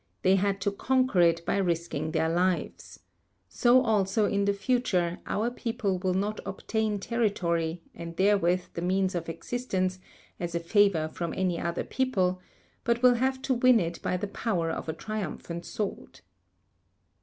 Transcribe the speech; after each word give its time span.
They 0.23 0.35
had 0.37 0.59
to 0.61 0.71
conquer 0.71 1.21
it 1.21 1.45
by 1.45 1.57
risking 1.57 2.09
their 2.09 2.27
lives. 2.27 3.01
So 3.47 3.83
also 3.83 4.25
in 4.25 4.45
the 4.45 4.51
future, 4.53 5.19
our 5.27 5.51
people 5.51 5.99
will 5.99 6.15
not 6.15 6.39
obtain 6.43 6.99
territory, 6.99 7.83
and 7.93 8.17
therewith 8.17 8.63
the 8.73 8.81
means 8.81 9.13
of 9.13 9.29
existence, 9.29 9.99
as 10.39 10.55
a 10.55 10.59
favor 10.59 11.07
from 11.07 11.35
any 11.37 11.59
other 11.59 11.83
people, 11.83 12.41
but 12.83 13.03
will 13.03 13.13
have 13.13 13.43
to 13.43 13.53
win 13.53 13.79
it 13.79 14.01
by 14.01 14.17
the 14.17 14.27
power 14.27 14.71
of 14.71 14.89
a 14.89 14.93
triumphant 14.93 15.65
sword." 15.65 16.21